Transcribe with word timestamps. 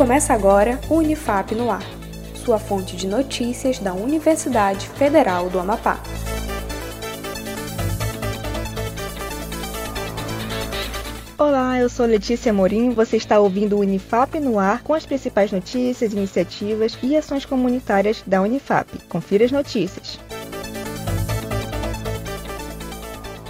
Começa 0.00 0.32
agora 0.32 0.80
o 0.88 0.94
Unifap 0.94 1.54
no 1.54 1.70
Ar, 1.70 1.84
sua 2.34 2.58
fonte 2.58 2.96
de 2.96 3.06
notícias 3.06 3.78
da 3.78 3.92
Universidade 3.92 4.88
Federal 4.88 5.50
do 5.50 5.58
Amapá. 5.58 6.00
Olá, 11.36 11.78
eu 11.78 11.90
sou 11.90 12.06
Letícia 12.06 12.50
Morim. 12.50 12.94
Você 12.94 13.18
está 13.18 13.38
ouvindo 13.38 13.76
o 13.76 13.80
Unifap 13.80 14.40
no 14.40 14.58
ar 14.58 14.82
com 14.82 14.94
as 14.94 15.04
principais 15.04 15.52
notícias, 15.52 16.14
iniciativas 16.14 16.96
e 17.02 17.14
ações 17.14 17.44
comunitárias 17.44 18.24
da 18.26 18.40
Unifap. 18.40 18.88
Confira 19.06 19.44
as 19.44 19.52
notícias. 19.52 20.18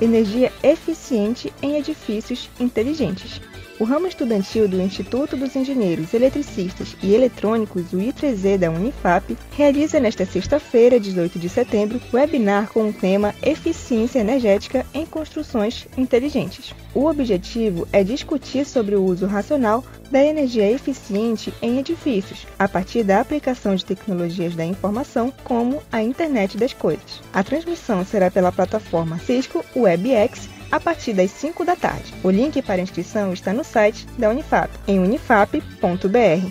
Energia 0.00 0.52
eficiente 0.62 1.52
em 1.60 1.76
edifícios 1.76 2.48
inteligentes. 2.60 3.40
O 3.78 3.84
ramo 3.84 4.06
estudantil 4.06 4.66
do 4.66 4.80
Instituto 4.80 5.36
dos 5.36 5.54
Engenheiros 5.54 6.14
Eletricistas 6.14 6.96
e 7.02 7.14
Eletrônicos, 7.14 7.92
o 7.92 7.98
I3E 7.98 8.56
da 8.56 8.70
Unifap, 8.70 9.36
realiza 9.52 10.00
nesta 10.00 10.24
sexta-feira, 10.24 10.98
18 10.98 11.38
de 11.38 11.46
setembro, 11.50 12.00
webinar 12.10 12.70
com 12.72 12.88
o 12.88 12.92
tema 12.92 13.34
Eficiência 13.42 14.18
Energética 14.18 14.86
em 14.94 15.04
Construções 15.04 15.86
Inteligentes. 15.94 16.74
O 16.94 17.04
objetivo 17.04 17.86
é 17.92 18.02
discutir 18.02 18.64
sobre 18.64 18.96
o 18.96 19.04
uso 19.04 19.26
racional 19.26 19.84
da 20.10 20.24
energia 20.24 20.70
eficiente 20.70 21.52
em 21.60 21.78
edifícios, 21.78 22.46
a 22.58 22.66
partir 22.66 23.02
da 23.02 23.20
aplicação 23.20 23.74
de 23.74 23.84
tecnologias 23.84 24.56
da 24.56 24.64
informação, 24.64 25.30
como 25.44 25.82
a 25.92 26.02
Internet 26.02 26.56
das 26.56 26.72
Coisas. 26.72 27.20
A 27.30 27.44
transmissão 27.44 28.06
será 28.06 28.30
pela 28.30 28.50
plataforma 28.50 29.18
Cisco 29.18 29.62
WebEx 29.76 30.55
a 30.70 30.80
partir 30.80 31.12
das 31.12 31.30
5 31.30 31.64
da 31.64 31.76
tarde. 31.76 32.12
O 32.22 32.30
link 32.30 32.60
para 32.62 32.80
inscrição 32.80 33.32
está 33.32 33.52
no 33.52 33.64
site 33.64 34.06
da 34.18 34.30
Unifap, 34.30 34.70
em 34.86 34.98
unifap.br. 34.98 36.50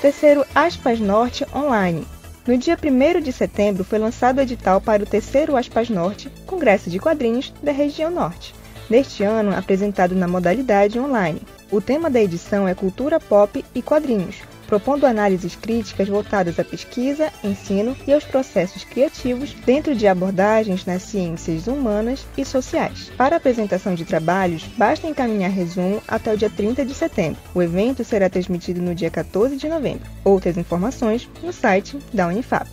Terceiro 0.00 0.46
Aspas 0.54 0.98
Norte 0.98 1.46
Online. 1.54 2.06
No 2.46 2.56
dia 2.56 2.76
1 2.76 3.20
de 3.20 3.32
setembro 3.32 3.84
foi 3.84 3.98
lançado 3.98 4.38
o 4.38 4.40
edital 4.40 4.80
para 4.80 5.02
o 5.02 5.06
terceiro 5.06 5.56
Aspas 5.56 5.90
Norte, 5.90 6.30
Congresso 6.46 6.88
de 6.88 6.98
Quadrinhos 6.98 7.52
da 7.62 7.70
Região 7.70 8.10
Norte, 8.10 8.54
neste 8.88 9.22
ano 9.22 9.54
apresentado 9.54 10.14
na 10.14 10.26
modalidade 10.26 10.98
online. 10.98 11.42
O 11.70 11.80
tema 11.80 12.08
da 12.08 12.20
edição 12.20 12.66
é 12.66 12.74
Cultura 12.74 13.20
Pop 13.20 13.62
e 13.74 13.82
Quadrinhos, 13.82 14.36
propondo 14.70 15.04
análises 15.04 15.56
críticas 15.56 16.08
voltadas 16.08 16.58
à 16.60 16.64
pesquisa, 16.64 17.32
ensino 17.42 17.96
e 18.06 18.14
aos 18.14 18.22
processos 18.22 18.84
criativos 18.84 19.52
dentro 19.66 19.96
de 19.96 20.06
abordagens 20.06 20.86
nas 20.86 21.02
ciências 21.02 21.66
humanas 21.66 22.24
e 22.38 22.44
sociais. 22.44 23.10
Para 23.16 23.34
a 23.34 23.38
apresentação 23.38 23.96
de 23.96 24.04
trabalhos, 24.04 24.62
basta 24.78 25.08
encaminhar 25.08 25.50
resumo 25.50 26.00
até 26.06 26.32
o 26.32 26.36
dia 26.36 26.48
30 26.48 26.86
de 26.86 26.94
setembro. 26.94 27.40
O 27.52 27.60
evento 27.60 28.04
será 28.04 28.30
transmitido 28.30 28.80
no 28.80 28.94
dia 28.94 29.10
14 29.10 29.56
de 29.56 29.68
novembro. 29.68 30.08
Outras 30.24 30.56
informações 30.56 31.28
no 31.42 31.52
site 31.52 31.98
da 32.14 32.28
Unifap. 32.28 32.70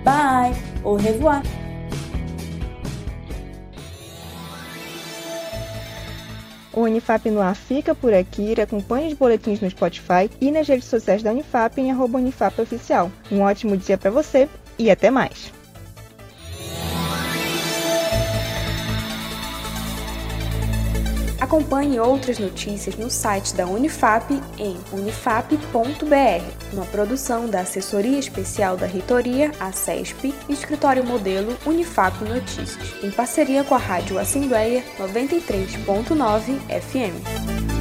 Bye! 0.03 0.55
Au 0.83 0.95
revoir! 0.95 1.44
O 6.77 6.82
Unifap 6.82 7.27
no 7.32 7.42
ar 7.42 7.55
fica 7.55 7.95
por 7.95 8.14
aqui. 8.14 8.54
Acompanhe 8.61 9.08
os 9.08 9.14
boletins 9.15 9.60
no 9.60 9.67
Spotify 9.67 10.30
e 10.39 10.52
nas 10.52 10.67
redes 10.67 10.86
sociais 10.86 11.23
da 11.23 11.32
Unifap 11.32 11.82
em 11.82 11.89
arroba 11.89 12.20
Unifap 12.20 12.61
Oficial. 12.61 13.11
Um 13.32 13.42
ótimo 13.42 13.76
dia 13.76 13.98
para 13.98 14.11
você 14.11 14.48
e 14.77 14.92
até 14.92 15.10
mais! 15.10 15.57
Acompanhe 21.48 21.98
outras 21.98 22.40
notícias 22.40 22.98
no 22.98 23.10
site 23.10 23.56
da 23.56 23.66
Unifap 23.66 24.34
em 24.60 24.76
unifap.br, 24.92 25.64
uma 26.74 26.86
produção 26.88 27.48
da 27.48 27.62
Assessoria 27.62 28.20
Especial 28.20 28.76
da 28.76 28.86
Reitoria, 28.86 29.54
a 29.58 29.72
CESP, 29.72 30.36
Escritório 30.50 31.06
Modelo 31.06 31.56
Unifap 31.66 32.22
Notícias, 32.26 32.78
em 33.02 33.10
parceria 33.12 33.64
com 33.64 33.76
a 33.76 33.78
Rádio 33.78 34.20
Assembleia 34.20 34.84
93.9 35.00 36.60
FM. 36.82 37.77